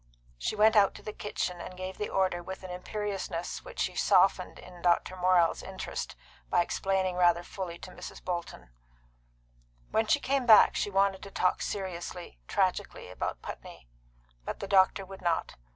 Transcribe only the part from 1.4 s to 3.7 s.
and gave the order with an imperiousness